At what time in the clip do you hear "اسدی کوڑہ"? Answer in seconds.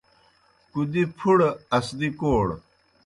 1.77-2.55